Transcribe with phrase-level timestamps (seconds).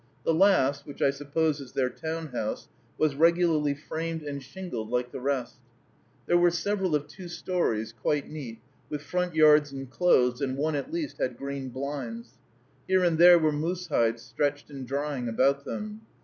[0.23, 2.67] The last, which I suppose is their town house,
[2.97, 5.59] was regularly framed and shingled like the rest.
[6.25, 8.57] There were several of two stories, quite neat,
[8.89, 12.39] with front yards inclosed, and one at least had green blinds.
[12.87, 16.01] Here and there were moose hides stretched and drying about them.